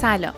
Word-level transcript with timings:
سلام. 0.00 0.34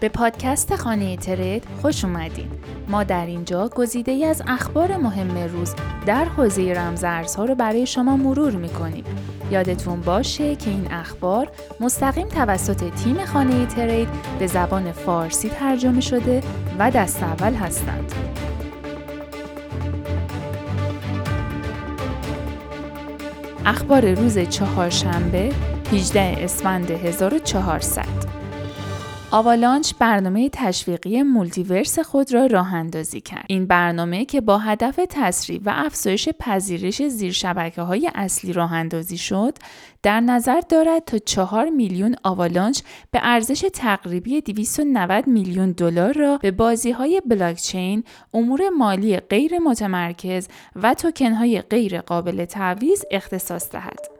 به 0.00 0.08
پادکست 0.08 0.76
خانه 0.76 1.16
ترید 1.16 1.64
خوش 1.82 2.04
اومدین. 2.04 2.50
ما 2.88 3.04
در 3.04 3.26
اینجا 3.26 3.68
گزیده 3.68 4.12
ای 4.12 4.24
از 4.24 4.42
اخبار 4.46 4.96
مهم 4.96 5.38
روز 5.38 5.74
در 6.06 6.24
حوزه 6.24 6.72
رمزارزها 6.72 7.44
رو 7.44 7.54
برای 7.54 7.86
شما 7.86 8.16
مرور 8.16 8.52
می‌کنیم. 8.52 9.04
یادتون 9.50 10.00
باشه 10.00 10.56
که 10.56 10.70
این 10.70 10.92
اخبار 10.92 11.48
مستقیم 11.80 12.28
توسط 12.28 12.94
تیم 12.94 13.24
خانه 13.24 13.66
ترید 13.66 14.08
به 14.38 14.46
زبان 14.46 14.92
فارسی 14.92 15.48
ترجمه 15.48 16.00
شده 16.00 16.42
و 16.78 16.90
دست 16.90 17.22
اول 17.22 17.54
هستند. 17.54 18.12
اخبار 23.66 24.14
روز 24.14 24.38
چهارشنبه 24.38 25.52
18 25.92 26.20
اسفند 26.38 26.90
1400 26.90 28.19
آوالانچ 29.32 29.92
برنامه 29.98 30.48
تشویقی 30.52 31.22
مولتیورس 31.22 31.98
خود 31.98 32.34
را 32.34 32.46
راه 32.46 32.74
اندازی 32.74 33.20
کرد. 33.20 33.44
این 33.48 33.66
برنامه 33.66 34.24
که 34.24 34.40
با 34.40 34.58
هدف 34.58 35.00
تسریع 35.10 35.60
و 35.64 35.72
افزایش 35.74 36.28
پذیرش 36.28 37.02
زیر 37.02 37.32
شبکه 37.32 37.82
های 37.82 38.10
اصلی 38.14 38.52
راه 38.52 38.72
اندازی 38.72 39.18
شد، 39.18 39.58
در 40.02 40.20
نظر 40.20 40.60
دارد 40.68 41.04
تا 41.04 41.18
4 41.18 41.68
میلیون 41.68 42.16
آوالانچ 42.24 42.80
به 43.10 43.20
ارزش 43.22 43.66
تقریبی 43.74 44.40
290 44.40 45.26
میلیون 45.26 45.72
دلار 45.72 46.12
را 46.12 46.36
به 46.36 46.50
بازی 46.50 46.90
های 46.90 47.22
بلاکچین، 47.26 48.04
امور 48.34 48.68
مالی 48.68 49.16
غیر 49.16 49.58
متمرکز 49.58 50.48
و 50.76 50.94
توکن 50.94 51.32
های 51.32 51.60
غیر 51.60 52.00
قابل 52.00 52.44
تعویض 52.44 53.04
اختصاص 53.10 53.70
دهد. 53.72 54.19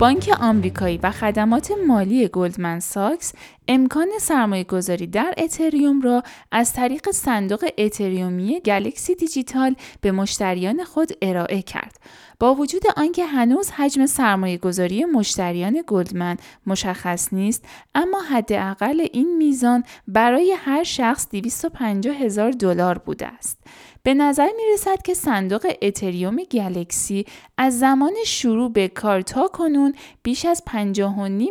بانک 0.00 0.36
آمریکایی 0.40 0.98
و 1.02 1.10
خدمات 1.10 1.72
مالی 1.86 2.28
گلدمن 2.28 2.80
ساکس 2.80 3.32
امکان 3.68 4.08
سرمایه 4.20 4.64
گذاری 4.64 5.06
در 5.06 5.34
اتریوم 5.38 6.00
را 6.00 6.22
از 6.52 6.72
طریق 6.72 7.10
صندوق 7.10 7.64
اتریومی 7.78 8.60
گلکسی 8.60 9.14
دیجیتال 9.14 9.74
به 10.00 10.12
مشتریان 10.12 10.84
خود 10.84 11.12
ارائه 11.22 11.62
کرد. 11.62 11.96
با 12.38 12.54
وجود 12.54 12.82
آنکه 12.96 13.26
هنوز 13.26 13.70
حجم 13.70 14.06
سرمایه 14.06 14.58
گذاری 14.58 15.04
مشتریان 15.04 15.82
گلدمن 15.86 16.36
مشخص 16.66 17.32
نیست 17.32 17.64
اما 17.94 18.20
حداقل 18.20 19.06
این 19.12 19.36
میزان 19.36 19.84
برای 20.08 20.56
هر 20.58 20.82
شخص 20.82 21.28
250 21.30 22.16
هزار 22.16 22.50
دلار 22.50 22.98
بوده 22.98 23.26
است. 23.26 23.58
به 24.02 24.14
نظر 24.14 24.48
می 24.56 24.62
رسد 24.72 25.02
که 25.02 25.14
صندوق 25.14 25.72
اتریوم 25.82 26.36
گلکسی 26.36 27.26
از 27.58 27.78
زمان 27.78 28.12
شروع 28.26 28.72
به 28.72 28.88
کار 28.88 29.20
تا 29.20 29.48
کنون 29.48 29.94
بیش 30.22 30.44
از 30.44 30.62
50.5 30.66 31.00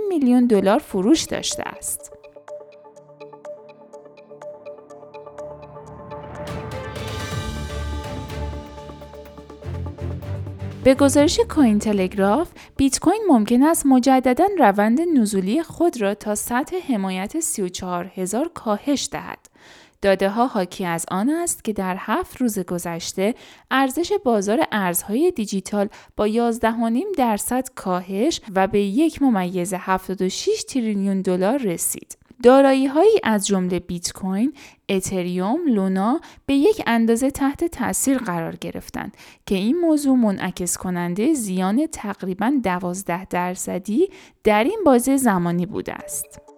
میلیون 0.10 0.46
دلار 0.46 0.80
فروش 0.80 1.24
داشته 1.24 1.64
است. 1.64 2.12
به 10.84 10.96
گزارش 10.96 11.40
کوین 11.50 11.80
تلگراف 11.80 12.52
بیت 12.78 13.00
کوین 13.00 13.22
ممکن 13.30 13.64
است 13.64 13.86
مجددا 13.86 14.46
روند 14.60 15.02
نزولی 15.02 15.64
خود 15.64 16.02
را 16.02 16.16
تا 16.16 16.36
سطح 16.36 16.94
حمایت 16.94 17.40
34 17.40 18.12
هزار 18.16 18.52
کاهش 18.54 19.10
دهد. 19.12 19.39
داده 20.02 20.30
ها 20.30 20.48
حاکی 20.48 20.86
از 20.86 21.06
آن 21.12 21.30
است 21.30 21.64
که 21.64 21.74
در 21.74 21.96
هفت 22.00 22.38
روز 22.38 22.60
گذشته 22.60 23.36
ارزش 23.72 24.12
بازار 24.24 24.64
ارزهای 24.72 25.32
دیجیتال 25.32 25.90
با 26.16 26.30
11.5 26.30 26.32
درصد 27.18 27.68
کاهش 27.76 28.42
و 28.56 28.68
به 28.68 28.82
یک 28.82 29.22
ممیز 29.22 29.74
76 29.74 30.64
تریلیون 30.64 31.22
دلار 31.22 31.58
رسید. 31.58 32.18
دارایی 32.44 32.86
هایی 32.86 33.20
از 33.24 33.48
جمله 33.48 33.80
بیت 33.80 34.12
کوین، 34.12 34.54
اتریوم، 34.90 35.68
لونا 35.68 36.20
به 36.46 36.54
یک 36.54 36.82
اندازه 36.88 37.32
تحت 37.32 37.64
تاثیر 37.64 38.18
قرار 38.18 38.56
گرفتند 38.56 39.18
که 39.46 39.56
این 39.56 39.80
موضوع 39.80 40.18
منعکس 40.18 40.78
کننده 40.78 41.34
زیان 41.34 41.88
تقریبا 41.88 42.54
12 42.64 43.26
درصدی 43.26 44.10
در 44.44 44.64
این 44.64 44.80
بازه 44.86 45.18
زمانی 45.18 45.66
بوده 45.66 45.94
است. 45.94 46.49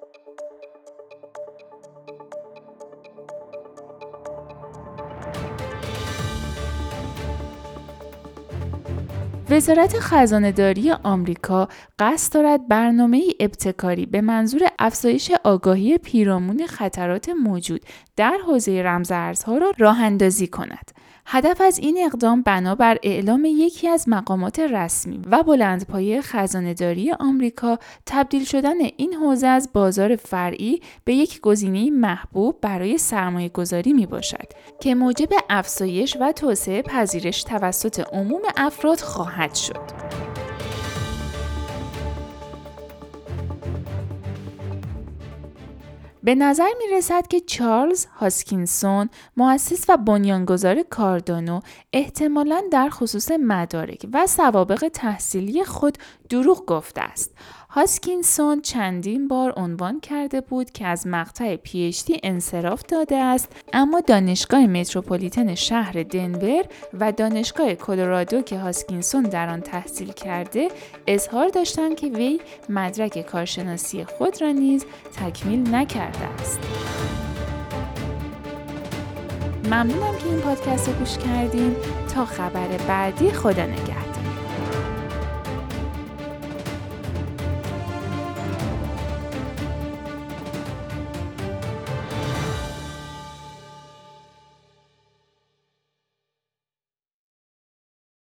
وزارت 9.52 10.00
خزانهداری 10.00 10.92
آمریکا 10.92 11.68
قصد 12.00 12.34
دارد 12.34 12.68
برنامه 12.68 13.24
ابتکاری 13.40 14.06
به 14.06 14.22
منظور 14.22 14.62
افزایش 14.80 15.32
آگاهی 15.44 15.98
پیرامون 15.98 16.66
خطرات 16.68 17.30
موجود 17.30 17.86
در 18.16 18.38
حوزه 18.48 18.82
رمزارزها 18.82 19.58
را 19.58 19.72
راه 19.78 20.02
اندازی 20.02 20.48
کند. 20.48 20.92
هدف 21.26 21.62
از 21.62 21.80
این 21.80 21.98
اقدام 22.06 22.42
بنابر 22.42 22.98
اعلام 23.04 23.46
یکی 23.46 23.88
از 23.88 24.10
مقامات 24.10 24.60
رسمی 24.60 25.22
و 25.32 25.44
بلندپایه 25.44 26.22
خزانهداری 26.22 27.12
آمریکا 27.12 27.78
تبدیل 28.06 28.44
شدن 28.44 28.80
این 28.98 29.14
حوزه 29.14 29.48
از 29.48 29.70
بازار 29.74 30.16
فرعی 30.16 30.82
به 31.06 31.14
یک 31.14 31.42
گزینه 31.42 31.90
محبوب 31.90 32.62
برای 32.62 32.98
سرمایه 32.98 33.50
گذاری 33.50 33.94
می 33.94 34.06
باشد 34.06 34.48
که 34.82 34.96
موجب 34.96 35.30
افزایش 35.50 36.18
و 36.22 36.32
توسعه 36.32 36.82
پذیرش 36.82 37.44
توسط 37.44 38.00
عموم 38.14 38.42
افراد 38.58 39.00
خواهد 39.00 39.56
شد. 39.56 40.01
به 46.24 46.36
نظر 46.36 46.70
می 46.78 46.98
رسد 46.98 47.28
که 47.28 47.40
چارلز 47.40 48.06
هاسکینسون 48.06 49.10
مؤسس 49.38 49.86
و 49.90 49.98
بنیانگذار 49.98 50.84
کاردانو 50.84 51.60
احتمالا 51.94 52.62
در 52.72 52.90
خصوص 52.90 53.32
مدارک 53.32 54.06
و 54.14 54.28
سوابق 54.28 54.88
تحصیلی 54.94 55.64
خود 55.64 55.98
دروغ 56.30 56.66
گفته 56.66 57.02
است. 57.02 57.32
هاسکینسون 57.74 58.62
چندین 58.62 59.28
بار 59.28 59.54
عنوان 59.58 60.00
کرده 60.00 60.42
بود 60.42 60.72
که 60.72 60.88
از 60.88 61.08
مقطع 61.08 61.56
پیشتی 61.56 62.20
انصراف 62.24 62.84
داده 62.88 63.16
است 63.16 63.50
اما 63.74 64.00
دانشگاه 64.00 64.66
متروپولیتن 64.66 65.56
شهر 65.56 66.04
دنور 66.04 66.64
و 67.00 67.12
دانشگاه 67.12 67.76
کلرادو 67.76 68.42
که 68.42 68.60
هاسکینسون 68.60 69.24
در 69.24 69.50
آن 69.50 69.62
تحصیل 69.62 70.12
کرده 70.12 70.68
اظهار 71.08 71.50
داشتند 71.50 71.96
که 71.96 72.08
وی 72.08 72.40
مدرک 72.70 73.26
کارشناسی 73.26 74.06
خود 74.06 74.42
را 74.42 74.52
نیز 74.52 74.86
تکمیل 75.16 75.76
نکرده 75.76 76.26
است. 76.26 76.60
ممنونم 79.66 80.18
که 80.18 80.26
این 80.26 80.40
پادکست 80.40 80.90
رو 80.90 80.94
گوش 80.94 81.18
کردیم 81.18 81.76
تا 82.16 82.26
خبر 82.26 82.68
بعدی 82.88 83.32
خدا 83.32 83.66
نگهدار 83.66 83.91